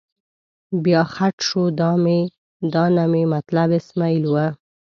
بیا 0.83 1.01
خټ 1.13 1.35
شو، 1.47 1.63
دا 2.75 2.83
نه 2.95 3.03
مې 3.11 3.23
مطلب 3.33 3.69
اسمعیل 3.79 4.23
و. 4.27 4.33